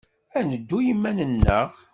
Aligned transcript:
Ad 0.37 0.45
neddu 0.49 0.77
i 0.81 0.85
yiman-nneɣ. 0.85 1.69